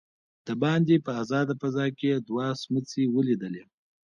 دباندې 0.47 0.97
په 1.05 1.11
آزاده 1.21 1.53
فضا 1.61 1.85
کې 1.97 2.05
يې 2.11 2.17
دوه 2.27 2.45
سمڅې 2.61 3.03
وليدلې. 3.15 3.63